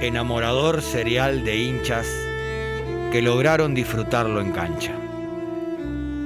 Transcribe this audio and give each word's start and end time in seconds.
enamorador 0.00 0.82
serial 0.82 1.44
de 1.44 1.56
hinchas 1.56 2.06
que 3.10 3.22
lograron 3.22 3.74
disfrutarlo 3.74 4.40
en 4.40 4.52
cancha. 4.52 4.92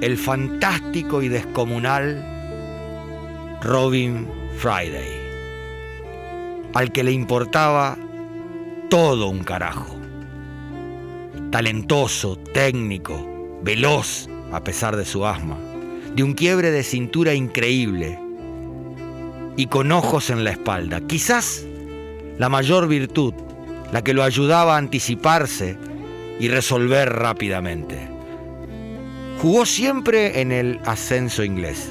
El 0.01 0.17
fantástico 0.17 1.23
y 1.23 1.29
descomunal 1.29 2.25
Robin 3.63 4.27
Friday, 4.57 5.13
al 6.75 6.91
que 6.91 7.05
le 7.05 7.13
importaba 7.13 7.97
todo 8.89 9.29
un 9.29 9.45
carajo. 9.45 9.97
Talentoso, 11.51 12.37
técnico, 12.37 13.59
veloz 13.63 14.29
a 14.53 14.65
pesar 14.65 14.97
de 14.97 15.05
su 15.05 15.27
asma, 15.27 15.59
de 16.15 16.23
un 16.23 16.35
quiebre 16.35 16.71
de 16.71 16.83
cintura 16.83 17.35
increíble 17.35 18.19
y 19.57 19.67
con 19.67 19.93
ojos 19.93 20.31
en 20.31 20.45
la 20.45 20.51
espalda. 20.51 21.01
Quizás 21.03 21.67
la 22.39 22.49
mayor 22.49 22.89
virtud, 22.89 23.35
la 23.93 24.03
que 24.03 24.15
lo 24.15 24.23
ayudaba 24.23 24.75
a 24.75 24.79
anticiparse 24.79 25.77
y 26.39 26.49
resolver 26.49 27.09
rápidamente. 27.09 28.09
Jugó 29.41 29.67
siempre 29.67 30.41
en 30.41 30.53
el 30.53 30.81
ascenso 30.85 31.45
inglés, 31.45 31.89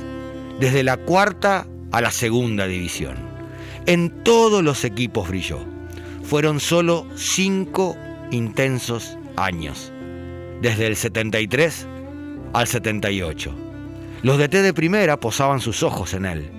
desde 0.60 0.84
la 0.84 0.98
cuarta 0.98 1.68
a 1.92 2.02
la 2.02 2.12
segunda 2.12 2.68
división. 2.68 3.18
En 3.86 4.24
todos 4.24 4.64
los 4.64 4.84
equipos 4.84 5.28
brilló. 5.30 5.60
Fueron 6.24 6.60
solo 6.60 7.08
cinco 7.16 7.98
intensos 8.30 9.18
años, 9.36 9.92
desde 10.62 10.86
el 10.86 10.96
73 10.96 11.88
al 12.54 12.68
78. 12.68 13.56
Los 14.22 14.38
de 14.38 14.50
T 14.50 14.62
de 14.62 14.74
primera 14.74 15.20
posaban 15.20 15.60
sus 15.60 15.82
ojos 15.82 16.14
en 16.14 16.26
él, 16.26 16.52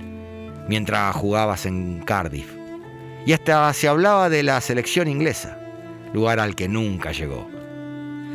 mientras 0.69 1.15
jugabas 1.15 1.67
en 1.67 2.01
Cardiff. 2.01 2.60
Y 3.27 3.33
hasta 3.33 3.73
se 3.73 3.89
hablaba 3.89 4.29
de 4.29 4.43
la 4.43 4.61
selección 4.61 5.09
inglesa, 5.09 5.59
lugar 6.13 6.41
al 6.41 6.55
que 6.55 6.69
nunca 6.69 7.13
llegó. 7.13 7.49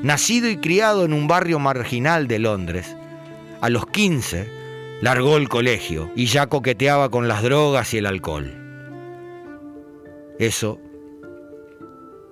Nacido 0.04 0.50
y 0.50 0.58
criado 0.58 1.06
en 1.06 1.14
un 1.14 1.28
barrio 1.28 1.60
marginal 1.60 2.28
de 2.28 2.40
Londres, 2.40 2.96
a 3.62 3.70
los 3.70 3.88
15 3.88 4.50
largó 5.02 5.38
el 5.38 5.50
colegio 5.50 6.12
y 6.16 6.26
ya 6.26 6.48
coqueteaba 6.48 7.10
con 7.10 7.28
las 7.28 7.42
drogas 7.42 7.94
y 7.94 7.98
el 7.98 8.06
alcohol. 8.06 8.54
Eso 10.40 10.80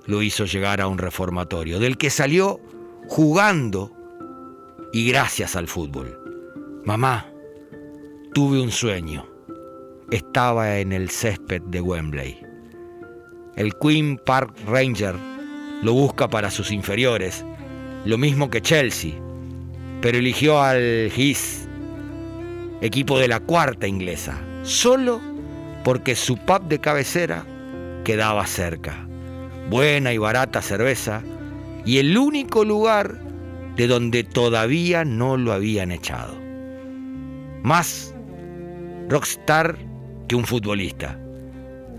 lo 0.05 0.21
hizo 0.21 0.45
llegar 0.45 0.81
a 0.81 0.87
un 0.87 0.97
reformatorio, 0.97 1.79
del 1.79 1.97
que 1.97 2.09
salió 2.09 2.59
jugando 3.07 3.91
y 4.91 5.07
gracias 5.07 5.55
al 5.55 5.67
fútbol. 5.67 6.19
Mamá, 6.85 7.31
tuve 8.33 8.61
un 8.61 8.71
sueño. 8.71 9.25
Estaba 10.11 10.77
en 10.79 10.91
el 10.91 11.09
césped 11.09 11.61
de 11.63 11.81
Wembley. 11.81 12.42
El 13.55 13.75
Queen 13.75 14.17
Park 14.17 14.55
Ranger 14.65 15.15
lo 15.81 15.93
busca 15.93 16.27
para 16.27 16.49
sus 16.49 16.71
inferiores, 16.71 17.45
lo 18.05 18.17
mismo 18.17 18.49
que 18.49 18.61
Chelsea, 18.61 19.13
pero 20.01 20.17
eligió 20.17 20.61
al 20.61 21.11
His, 21.15 21.67
equipo 22.81 23.19
de 23.19 23.27
la 23.27 23.39
cuarta 23.39 23.87
inglesa, 23.87 24.39
solo 24.63 25.21
porque 25.83 26.15
su 26.15 26.37
pub 26.37 26.63
de 26.67 26.79
cabecera 26.79 27.45
quedaba 28.03 28.47
cerca. 28.47 29.07
Buena 29.69 30.13
y 30.13 30.17
barata 30.17 30.61
cerveza 30.61 31.21
y 31.85 31.99
el 31.99 32.17
único 32.17 32.65
lugar 32.65 33.19
de 33.75 33.87
donde 33.87 34.23
todavía 34.23 35.05
no 35.05 35.37
lo 35.37 35.53
habían 35.53 35.91
echado. 35.91 36.35
Más 37.63 38.13
rockstar 39.09 39.77
que 40.27 40.35
un 40.35 40.45
futbolista. 40.45 41.19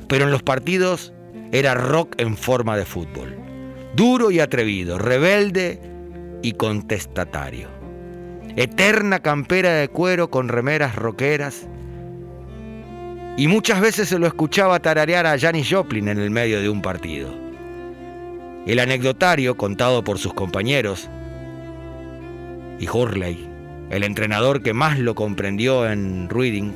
Pero 0.09 0.25
en 0.25 0.31
los 0.31 0.43
partidos 0.43 1.13
era 1.55 1.75
rock 1.75 2.17
en 2.19 2.37
forma 2.37 2.77
de 2.77 2.85
fútbol. 2.85 3.37
Duro 3.95 4.33
y 4.33 4.41
atrevido, 4.41 4.99
rebelde 4.99 5.79
y 6.43 6.55
contestatario. 6.55 7.69
Eterna 8.57 9.21
campera 9.21 9.73
de 9.75 9.87
cuero 9.87 10.31
con 10.31 10.49
remeras 10.49 10.97
roqueras. 10.97 11.69
Y 13.37 13.47
muchas 13.47 13.81
veces 13.81 14.09
se 14.09 14.19
lo 14.19 14.27
escuchaba 14.27 14.81
tararear 14.81 15.27
a 15.27 15.39
Janis 15.39 15.69
Joplin 15.71 16.09
en 16.09 16.19
el 16.19 16.33
medio 16.33 16.61
de 16.61 16.69
un 16.69 16.83
partido. 16.83 17.33
El 18.67 18.81
anecdotario, 18.81 19.57
contado 19.57 20.03
por 20.03 20.19
sus 20.19 20.35
compañeros, 20.35 21.09
y 22.81 22.89
Hurley, 22.89 23.49
el 23.91 24.03
entrenador 24.03 24.61
que 24.61 24.73
más 24.73 24.99
lo 24.99 25.15
comprendió 25.15 25.89
en 25.89 26.29
Reading, 26.29 26.73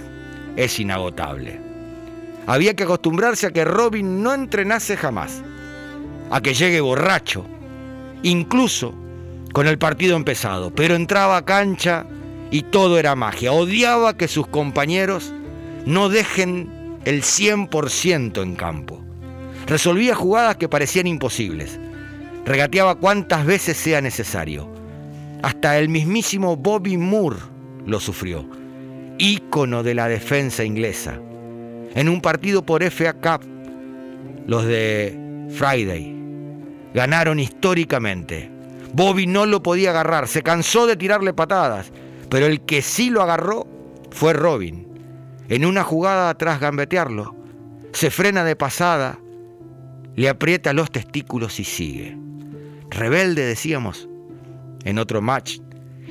es 0.54 0.78
inagotable. 0.78 1.67
Había 2.48 2.75
que 2.75 2.84
acostumbrarse 2.84 3.47
a 3.47 3.50
que 3.50 3.66
Robin 3.66 4.22
no 4.22 4.32
entrenase 4.32 4.97
jamás, 4.97 5.42
a 6.31 6.41
que 6.41 6.54
llegue 6.54 6.81
borracho, 6.81 7.44
incluso 8.22 8.94
con 9.53 9.66
el 9.66 9.76
partido 9.76 10.16
empezado, 10.16 10.75
pero 10.75 10.94
entraba 10.94 11.37
a 11.37 11.44
cancha 11.44 12.06
y 12.50 12.62
todo 12.62 12.98
era 12.98 13.14
magia. 13.14 13.53
Odiaba 13.53 14.16
que 14.16 14.28
sus 14.28 14.47
compañeros 14.47 15.34
no 15.84 16.08
dejen 16.08 16.97
el 17.04 17.20
100% 17.22 18.42
en 18.42 18.56
campo. 18.56 19.04
Resolvía 19.66 20.14
jugadas 20.14 20.56
que 20.56 20.70
parecían 20.70 21.06
imposibles. 21.06 21.78
Regateaba 22.47 22.94
cuantas 22.94 23.44
veces 23.44 23.76
sea 23.76 24.00
necesario. 24.00 24.72
Hasta 25.42 25.78
el 25.78 25.91
mismísimo 25.91 26.56
Bobby 26.56 26.97
Moore 26.97 27.41
lo 27.84 28.00
sufrió, 28.00 28.48
ícono 29.19 29.82
de 29.82 29.94
la 29.94 30.08
defensa 30.08 30.64
inglesa. 30.64 31.20
En 31.94 32.09
un 32.09 32.21
partido 32.21 32.65
por 32.65 32.82
FA 32.82 33.15
Cup, 33.15 33.47
los 34.47 34.65
de 34.65 35.47
Friday 35.50 36.15
ganaron 36.94 37.38
históricamente. 37.38 38.50
Bobby 38.93 39.26
no 39.26 39.47
lo 39.47 39.62
podía 39.62 39.91
agarrar, 39.91 40.28
se 40.28 40.43
cansó 40.43 40.87
de 40.87 40.97
tirarle 40.97 41.34
patadas, 41.34 41.93
pero 42.31 42.47
el 42.47 42.62
que 42.62 42.82
sí 42.82 43.10
lo 43.10 43.22
agarró 43.22 43.66
fue 44.10 44.32
Robin. 44.32 44.87
En 45.49 45.65
una 45.65 45.84
jugada 45.84 46.32
tras 46.34 46.60
gambetearlo, 46.60 47.37
se 47.93 48.10
frena 48.10 48.44
de 48.44 48.56
pasada, 48.56 49.19
le 50.15 50.28
aprieta 50.28 50.72
los 50.72 50.91
testículos 50.91 51.60
y 51.60 51.65
sigue. 51.65 52.16
Rebelde, 52.91 53.44
decíamos, 53.44 54.09
en 54.84 54.99
otro 54.99 55.22
match. 55.22 55.59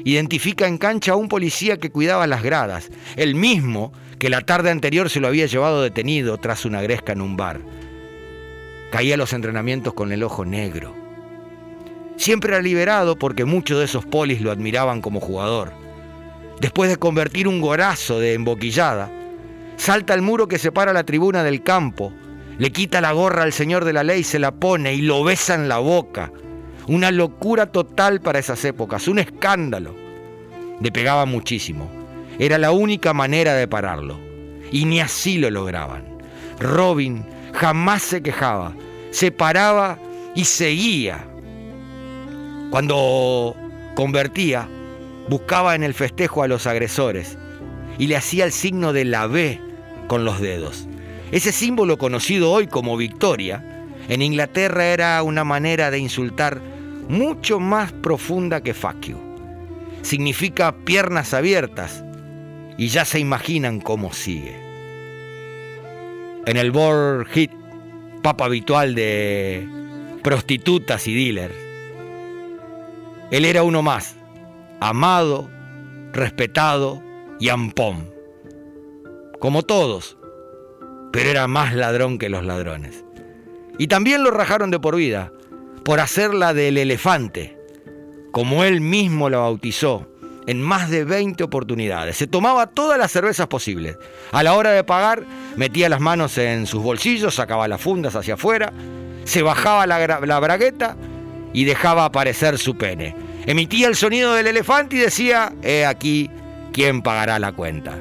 Identifica 0.04 0.68
en 0.68 0.78
cancha 0.78 1.14
a 1.14 1.16
un 1.16 1.28
policía 1.28 1.78
que 1.78 1.92
cuidaba 1.92 2.28
las 2.28 2.44
gradas, 2.44 2.90
el 3.16 3.36
mismo 3.36 3.92
que 4.20 4.30
la 4.30 4.42
tarde 4.42 4.72
anterior 4.72 5.10
se 5.10 5.20
lo 5.20 5.28
había 5.28 5.46
llevado 5.46 5.82
detenido 5.82 6.38
tras 6.38 6.66
una 6.66 6.82
gresca 6.82 7.14
en 7.14 7.22
un 7.22 7.38
bar. 7.38 7.60
Caía 8.92 9.16
a 9.16 9.18
los 9.18 9.34
entrenamientos 9.34 9.94
con 9.94 10.12
el 10.12 10.24
ojo 10.24 10.46
negro. 10.46 10.96
Siempre 12.16 12.54
era 12.54 12.62
liberado 12.62 13.18
porque 13.18 13.46
muchos 13.46 13.80
de 13.80 13.86
esos 13.86 14.06
polis 14.06 14.42
lo 14.42 14.52
admiraban 14.52 15.02
como 15.02 15.20
jugador. 15.20 15.72
Después 16.60 16.90
de 16.90 16.98
convertir 16.98 17.48
un 17.48 17.62
gorazo 17.62 18.20
de 18.20 18.34
emboquillada, 18.34 19.12
salta 19.76 20.14
al 20.14 20.22
muro 20.22 20.48
que 20.48 20.58
separa 20.58 20.94
la 20.94 21.04
tribuna 21.04 21.44
del 21.44 21.62
campo, 21.62 22.12
le 22.58 22.72
quita 22.72 23.02
la 23.02 23.12
gorra 23.12 23.44
al 23.44 23.54
señor 23.54 23.86
de 23.86 23.94
la 23.94 24.04
ley, 24.04 24.24
se 24.24 24.40
la 24.40 24.52
pone 24.52 24.96
y 24.96 25.02
lo 25.02 25.24
besa 25.24 25.54
en 25.54 25.70
la 25.70 25.78
boca 25.78 26.32
una 26.88 27.12
locura 27.12 27.66
total 27.68 28.22
para 28.22 28.40
esas 28.40 28.64
épocas, 28.64 29.08
un 29.08 29.20
escándalo. 29.20 29.94
Le 30.80 30.92
pegaba 30.92 31.26
muchísimo. 31.26 32.07
Era 32.40 32.58
la 32.58 32.72
única 32.72 33.14
manera 33.14 33.54
de 33.56 33.68
pararlo. 33.68 34.20
Y 34.72 34.86
ni 34.86 35.00
así 35.00 35.38
lo 35.38 35.50
lograban. 35.50 36.06
Robin 36.60 37.26
jamás 37.54 38.04
se 38.04 38.22
quejaba, 38.22 38.74
se 39.12 39.32
paraba 39.32 39.98
y 40.36 40.46
seguía. 40.46 41.26
Cuando 42.70 43.56
convertía, 43.96 44.68
buscaba 45.30 45.76
en 45.76 45.84
el 45.84 45.94
festejo 45.94 46.44
a 46.44 46.48
los 46.48 46.68
agresores 46.68 47.38
y 47.98 48.08
le 48.08 48.16
hacía 48.16 48.46
el 48.46 48.52
signo 48.52 48.94
de 48.94 49.06
la 49.06 49.28
B 49.28 49.60
con 50.08 50.26
los 50.26 50.40
dedos. 50.40 50.88
Ese 51.32 51.52
símbolo 51.52 51.98
conocido 51.98 52.52
hoy 52.52 52.68
como 52.68 52.98
victoria, 52.98 53.86
en 54.08 54.22
Inglaterra 54.22 54.86
era 54.86 55.22
una 55.24 55.44
manera 55.44 55.92
de 55.92 56.00
insultar 56.00 56.62
mucho 57.10 57.60
más 57.60 57.92
profunda 57.92 58.62
que 58.62 58.74
fuck 58.74 59.08
Significa 60.02 60.74
piernas 60.86 61.34
abiertas 61.34 62.04
y 62.78 62.88
ya 62.88 63.06
se 63.06 63.20
imaginan 63.20 63.80
cómo 63.80 64.14
sigue. 64.14 64.56
En 66.46 66.58
el 66.58 66.72
board 66.72 67.28
hit, 67.28 67.52
papa 68.22 68.46
habitual 68.46 68.96
de 68.96 69.68
prostitutas 70.24 71.08
y 71.08 71.16
dealers, 71.16 71.56
él 73.32 73.44
era 73.44 73.64
uno 73.64 73.82
más, 73.82 74.16
amado, 74.80 75.50
respetado 76.14 77.04
y 77.40 77.50
ampón. 77.50 78.10
Como 79.40 79.64
todos, 79.64 80.18
pero 81.12 81.30
era 81.30 81.48
más 81.48 81.74
ladrón 81.74 82.18
que 82.18 82.30
los 82.30 82.46
ladrones. 82.46 83.04
Y 83.78 83.88
también 83.88 84.24
lo 84.24 84.32
rajaron 84.32 84.72
de 84.72 84.80
por 84.80 84.96
vida, 84.96 85.32
por 85.84 86.00
hacerla 86.00 86.54
del 86.54 86.78
elefante, 86.78 87.58
como 88.32 88.64
él 88.64 88.82
mismo 88.82 89.30
la 89.30 89.40
bautizó, 89.40 90.08
en 90.48 90.62
más 90.62 90.90
de 90.90 91.04
20 91.04 91.44
oportunidades. 91.44 92.18
Se 92.18 92.26
tomaba 92.26 92.68
todas 92.68 92.98
las 92.98 93.12
cervezas 93.12 93.48
posibles. 93.48 93.98
A 94.32 94.42
la 94.42 94.56
hora 94.56 94.72
de 94.72 94.84
pagar, 94.84 95.24
metía 95.56 95.90
las 95.90 96.00
manos 96.00 96.38
en 96.38 96.66
sus 96.66 96.82
bolsillos, 96.82 97.36
sacaba 97.36 97.68
las 97.68 97.82
fundas 97.82 98.16
hacia 98.16 98.34
afuera, 98.34 98.74
se 99.26 99.44
bajaba 99.44 99.86
la, 99.86 100.20
la 100.26 100.40
bragueta 100.40 100.96
y 101.54 101.66
dejaba 101.66 102.06
aparecer 102.06 102.58
su 102.58 102.78
pene. 102.78 103.14
Emitía 103.46 103.88
el 103.88 103.96
sonido 103.96 104.34
del 104.34 104.48
elefante 104.48 104.96
y 104.96 105.00
decía, 105.00 105.54
he 105.62 105.86
aquí 105.86 106.30
quién 106.72 107.02
pagará 107.02 107.40
la 107.40 107.52
cuenta. 107.52 107.96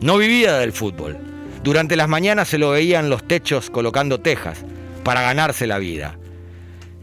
No 0.00 0.18
vivía 0.18 0.56
del 0.58 0.72
fútbol. 0.72 1.18
Durante 1.62 1.94
las 1.94 2.08
mañanas 2.08 2.48
se 2.48 2.58
lo 2.58 2.70
veía 2.70 2.98
en 2.98 3.10
los 3.10 3.26
techos 3.26 3.70
colocando 3.70 4.18
tejas 4.18 4.64
para 5.04 5.22
ganarse 5.22 5.66
la 5.66 5.78
vida. 5.78 6.16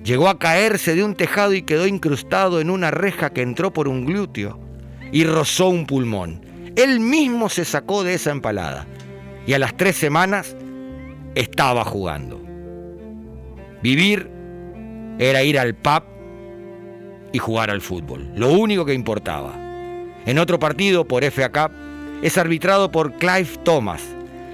Llegó 0.08 0.30
a 0.30 0.40
caerse 0.40 0.96
de 0.96 1.04
un 1.04 1.16
tejado 1.16 1.54
y 1.54 1.64
quedó 1.64 1.86
incrustado 1.86 2.62
en 2.62 2.70
una 2.70 2.92
reja 2.92 3.32
que 3.32 3.42
entró 3.42 3.74
por 3.74 3.90
un 3.90 4.06
glúteo 4.06 4.58
y 5.12 5.26
rozó 5.26 5.68
un 5.68 5.86
pulmón. 5.86 6.40
Él 6.78 7.02
mismo 7.02 7.50
se 7.50 7.66
sacó 7.66 8.06
de 8.06 8.14
esa 8.14 8.32
empalada 8.32 8.88
y 9.46 9.52
a 9.52 9.60
las 9.60 9.76
tres 9.76 9.98
semanas 9.98 10.56
estaba 11.36 11.84
jugando. 11.84 12.42
Vivir 13.84 14.32
era 15.20 15.44
ir 15.44 15.60
al 15.60 15.76
pub 15.76 16.04
y 17.34 17.40
jugar 17.40 17.70
al 17.70 17.82
fútbol, 17.82 18.32
lo 18.34 18.54
único 18.54 18.86
que 18.86 18.94
importaba. 18.94 19.56
En 20.26 20.40
otro 20.40 20.58
partido 20.58 21.06
por 21.06 21.26
FA 21.26 21.52
Cup 21.52 21.76
es 22.22 22.38
arbitrado 22.38 22.94
por 22.94 23.12
Clive 23.16 23.50
Thomas. 23.66 24.04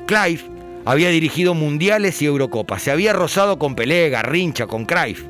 Clive 0.08 0.42
había 0.84 1.10
dirigido 1.10 1.54
mundiales 1.54 2.24
y 2.24 2.26
Eurocopas, 2.26 2.82
se 2.82 2.90
había 2.90 3.14
rozado 3.14 3.60
con 3.60 3.76
Pelé, 3.76 4.10
Garrincha, 4.10 4.66
con 4.66 4.86
Cruyff. 4.86 5.24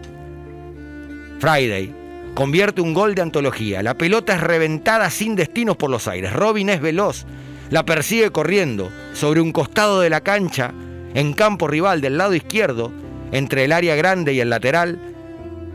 Friday 1.44 1.94
convierte 2.36 2.80
un 2.80 2.94
gol 2.94 3.16
de 3.16 3.22
antología. 3.22 3.84
La 3.84 3.96
pelota 3.96 4.34
es 4.34 4.40
reventada 4.40 5.10
sin 5.10 5.36
destinos 5.36 5.76
por 5.76 5.90
los 5.90 6.08
aires. 6.08 6.32
Robin 6.32 6.70
es 6.70 6.80
veloz, 6.80 7.26
la 7.70 7.84
persigue 7.84 8.32
corriendo 8.32 8.90
sobre 9.12 9.42
un 9.42 9.52
costado 9.52 10.00
de 10.00 10.10
la 10.10 10.22
cancha, 10.22 10.74
en 11.14 11.34
campo 11.34 11.68
rival 11.68 12.00
del 12.00 12.18
lado 12.18 12.34
izquierdo, 12.34 12.94
entre 13.34 13.66
el 13.66 13.74
área 13.74 13.94
grande 13.98 14.32
y 14.32 14.40
el 14.40 14.50
lateral. 14.50 14.98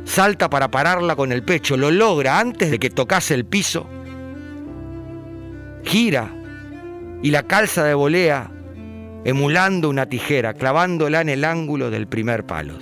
Salta 0.06 0.48
para 0.48 0.70
pararla 0.70 1.16
con 1.16 1.32
el 1.32 1.42
pecho, 1.42 1.76
lo 1.76 1.90
logra 1.90 2.40
antes 2.40 2.70
de 2.70 2.78
que 2.78 2.88
tocase 2.88 3.34
el 3.34 3.44
piso. 3.44 3.86
Gira 5.84 6.30
y 7.22 7.30
la 7.30 7.42
calza 7.42 7.84
de 7.84 7.92
volea 7.92 8.50
emulando 9.26 9.90
una 9.90 10.06
tijera, 10.06 10.54
clavándola 10.54 11.20
en 11.20 11.28
el 11.28 11.44
ángulo 11.44 11.90
del 11.90 12.06
primer 12.06 12.46
palo. 12.46 12.78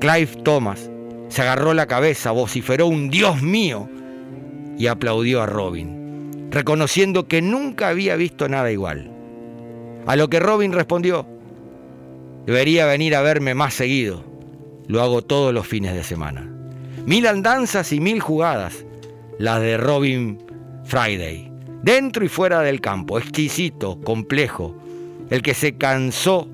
Clive 0.00 0.42
Thomas 0.42 0.90
se 1.34 1.42
agarró 1.42 1.74
la 1.74 1.86
cabeza, 1.86 2.30
vociferó 2.30 2.86
un 2.86 3.10
Dios 3.10 3.42
mío 3.42 3.88
y 4.78 4.86
aplaudió 4.86 5.42
a 5.42 5.46
Robin, 5.46 6.48
reconociendo 6.52 7.26
que 7.26 7.42
nunca 7.42 7.88
había 7.88 8.14
visto 8.14 8.48
nada 8.48 8.70
igual. 8.70 9.10
A 10.06 10.14
lo 10.14 10.30
que 10.30 10.38
Robin 10.38 10.72
respondió, 10.72 11.26
debería 12.46 12.86
venir 12.86 13.16
a 13.16 13.22
verme 13.22 13.52
más 13.52 13.74
seguido, 13.74 14.22
lo 14.86 15.02
hago 15.02 15.22
todos 15.22 15.52
los 15.52 15.66
fines 15.66 15.92
de 15.94 16.04
semana. 16.04 16.48
Mil 17.04 17.26
andanzas 17.26 17.92
y 17.92 17.98
mil 17.98 18.20
jugadas, 18.20 18.86
las 19.40 19.60
de 19.60 19.76
Robin 19.76 20.38
Friday 20.84 21.50
dentro 21.82 22.24
y 22.24 22.28
fuera 22.28 22.60
del 22.60 22.80
campo, 22.80 23.18
exquisito, 23.18 24.00
complejo, 24.02 24.76
el 25.30 25.42
que 25.42 25.52
se 25.52 25.76
cansó 25.76 26.48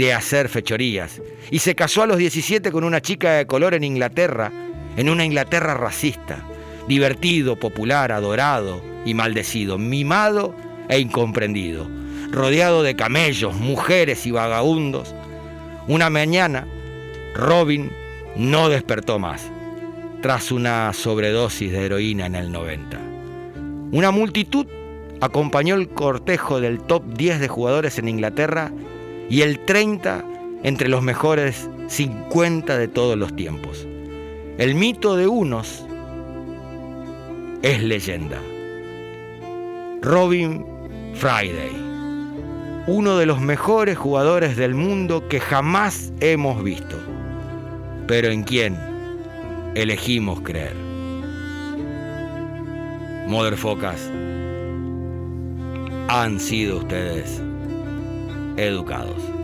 de 0.00 0.14
hacer 0.14 0.48
fechorías 0.48 1.20
y 1.50 1.58
se 1.58 1.74
casó 1.74 2.02
a 2.02 2.06
los 2.06 2.16
17 2.16 2.72
con 2.72 2.84
una 2.84 3.02
chica 3.02 3.32
de 3.32 3.46
color 3.46 3.74
en 3.74 3.84
Inglaterra, 3.84 4.50
en 4.96 5.10
una 5.10 5.26
Inglaterra 5.26 5.74
racista, 5.74 6.42
divertido, 6.88 7.56
popular, 7.56 8.10
adorado 8.10 8.80
y 9.04 9.12
maldecido, 9.12 9.76
mimado 9.76 10.54
e 10.88 11.00
incomprendido, 11.00 11.86
rodeado 12.30 12.82
de 12.82 12.96
camellos, 12.96 13.54
mujeres 13.56 14.24
y 14.24 14.30
vagabundos. 14.30 15.14
Una 15.86 16.08
mañana, 16.08 16.66
Robin 17.34 17.90
no 18.36 18.70
despertó 18.70 19.18
más, 19.18 19.50
tras 20.22 20.50
una 20.50 20.94
sobredosis 20.94 21.72
de 21.72 21.84
heroína 21.84 22.24
en 22.24 22.36
el 22.36 22.50
90. 22.50 22.98
Una 23.92 24.10
multitud 24.10 24.66
acompañó 25.20 25.74
el 25.74 25.90
cortejo 25.90 26.58
del 26.58 26.80
top 26.80 27.04
10 27.04 27.38
de 27.38 27.48
jugadores 27.48 27.98
en 27.98 28.08
Inglaterra 28.08 28.72
y 29.30 29.42
el 29.42 29.60
30 29.60 30.24
entre 30.64 30.88
los 30.88 31.02
mejores 31.02 31.70
50 31.86 32.76
de 32.76 32.88
todos 32.88 33.16
los 33.16 33.34
tiempos. 33.34 33.86
El 34.58 34.74
mito 34.74 35.16
de 35.16 35.28
unos 35.28 35.86
es 37.62 37.82
leyenda. 37.82 38.38
Robin 40.02 40.66
Friday, 41.14 41.70
uno 42.88 43.16
de 43.18 43.26
los 43.26 43.40
mejores 43.40 43.96
jugadores 43.96 44.56
del 44.56 44.74
mundo 44.74 45.28
que 45.28 45.38
jamás 45.38 46.12
hemos 46.20 46.62
visto, 46.64 46.96
pero 48.08 48.28
en 48.28 48.42
quien 48.42 48.76
elegimos 49.76 50.40
creer. 50.40 50.74
Motherfocas, 53.28 54.10
han 56.08 56.40
sido 56.40 56.78
ustedes 56.78 57.40
educados. 58.56 59.39